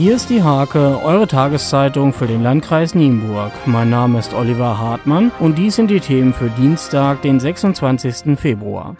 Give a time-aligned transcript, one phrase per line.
[0.00, 3.52] Hier ist die Hake, eure Tageszeitung für den Landkreis Nienburg.
[3.66, 8.38] Mein Name ist Oliver Hartmann und dies sind die Themen für Dienstag, den 26.
[8.38, 8.96] Februar.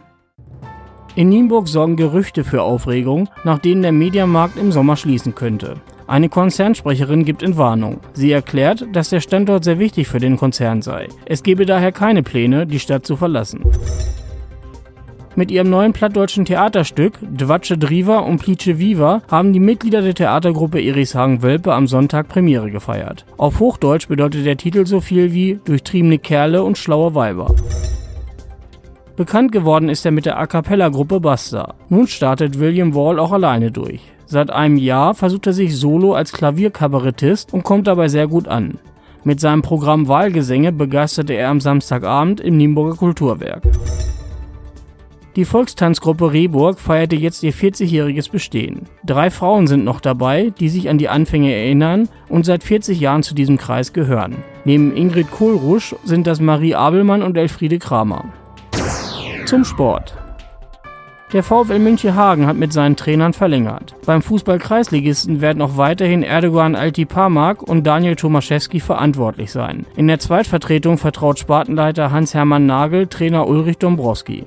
[1.15, 5.77] In Nienburg sorgen Gerüchte für Aufregung, nach denen der Mediamarkt im Sommer schließen könnte.
[6.07, 8.01] Eine Konzernsprecherin gibt Entwarnung.
[8.13, 11.09] Sie erklärt, dass der Standort sehr wichtig für den Konzern sei.
[11.25, 13.63] Es gebe daher keine Pläne, die Stadt zu verlassen.
[15.37, 20.83] Mit ihrem neuen plattdeutschen Theaterstück Dwatsche Driva und Plice Viva haben die Mitglieder der Theatergruppe
[20.83, 23.25] Erishagen-Wölpe am Sonntag Premiere gefeiert.
[23.37, 27.55] Auf Hochdeutsch bedeutet der Titel so viel wie Durchtriebene Kerle und schlaue Weiber.
[29.15, 31.75] Bekannt geworden ist er mit der A Cappella-Gruppe Basta.
[31.89, 34.01] Nun startet William Wall auch alleine durch.
[34.27, 38.79] Seit einem Jahr versucht er sich solo als Klavierkabarettist und kommt dabei sehr gut an.
[39.23, 43.63] Mit seinem Programm Wahlgesänge begeisterte er am Samstagabend im Nienburger Kulturwerk.
[45.37, 48.89] Die Volkstanzgruppe Rehburg feierte jetzt ihr 40-jähriges Bestehen.
[49.07, 53.23] Drei Frauen sind noch dabei, die sich an die Anfänge erinnern und seit 40 Jahren
[53.23, 54.39] zu diesem Kreis gehören.
[54.65, 58.25] Neben Ingrid Kohlrusch sind das Marie Abelmann und Elfriede Kramer.
[59.47, 60.17] Zum Sport.
[61.33, 63.95] Der VfL Münchehagen hat mit seinen Trainern verlängert.
[64.05, 69.87] Beim Fußball-Kreisligisten werden auch weiterhin Erdogan Altipamak und Daniel Tomaszewski verantwortlich sein.
[69.95, 74.45] In der Zweitvertretung vertraut Spartenleiter Hans-Hermann Nagel Trainer Ulrich Dombrowski.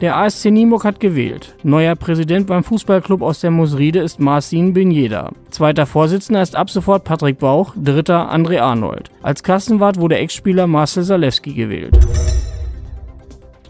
[0.00, 1.54] Der ASC Nienburg hat gewählt.
[1.62, 5.30] Neuer Präsident beim Fußballclub aus der Musride ist Marcin Binjeda.
[5.50, 9.10] Zweiter Vorsitzender ist ab sofort Patrick Bauch, dritter André Arnold.
[9.20, 11.98] Als Kassenwart wurde Ex-Spieler Marcel Salewski gewählt.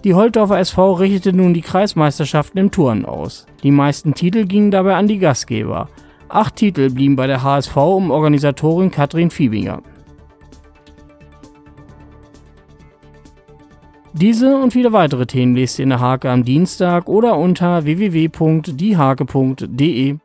[0.05, 3.47] Die Holtdorfer SV richtete nun die Kreismeisterschaften im Turnen aus.
[3.64, 5.89] Die meisten Titel gingen dabei an die Gastgeber.
[6.28, 9.83] Acht Titel blieben bei der HSV um Organisatorin Katrin Fiebinger.
[14.12, 20.17] Diese und viele weitere Themen lest ihr in der Hake am Dienstag oder unter www.diehake.de.